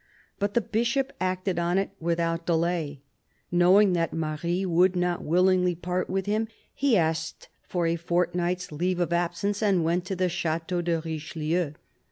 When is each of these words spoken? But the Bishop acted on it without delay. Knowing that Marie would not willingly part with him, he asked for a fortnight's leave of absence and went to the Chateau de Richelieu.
But 0.39 0.55
the 0.55 0.61
Bishop 0.61 1.13
acted 1.21 1.59
on 1.59 1.77
it 1.77 1.91
without 1.99 2.47
delay. 2.47 3.01
Knowing 3.51 3.93
that 3.93 4.11
Marie 4.11 4.65
would 4.65 4.95
not 4.95 5.23
willingly 5.23 5.75
part 5.75 6.09
with 6.09 6.25
him, 6.25 6.47
he 6.73 6.97
asked 6.97 7.49
for 7.61 7.85
a 7.85 7.97
fortnight's 7.97 8.71
leave 8.71 8.99
of 8.99 9.13
absence 9.13 9.61
and 9.61 9.83
went 9.83 10.05
to 10.05 10.15
the 10.15 10.27
Chateau 10.27 10.81
de 10.81 10.99
Richelieu. 11.01 11.73